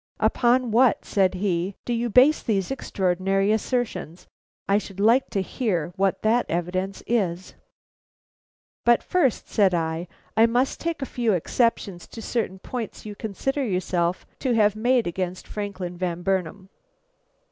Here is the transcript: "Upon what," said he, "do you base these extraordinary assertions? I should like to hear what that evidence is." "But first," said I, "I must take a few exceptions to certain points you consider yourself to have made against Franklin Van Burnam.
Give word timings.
"Upon 0.19 0.71
what," 0.71 1.05
said 1.05 1.35
he, 1.35 1.75
"do 1.85 1.93
you 1.93 2.09
base 2.09 2.41
these 2.41 2.71
extraordinary 2.71 3.51
assertions? 3.51 4.25
I 4.67 4.79
should 4.79 4.99
like 4.99 5.29
to 5.29 5.43
hear 5.43 5.93
what 5.95 6.23
that 6.23 6.47
evidence 6.49 7.03
is." 7.05 7.53
"But 8.83 9.03
first," 9.03 9.47
said 9.47 9.75
I, 9.75 10.07
"I 10.35 10.47
must 10.47 10.79
take 10.79 11.03
a 11.03 11.05
few 11.05 11.33
exceptions 11.33 12.07
to 12.07 12.19
certain 12.19 12.57
points 12.57 13.05
you 13.05 13.13
consider 13.13 13.63
yourself 13.63 14.25
to 14.39 14.53
have 14.53 14.75
made 14.75 15.05
against 15.05 15.45
Franklin 15.45 15.97
Van 15.97 16.23
Burnam. 16.23 16.69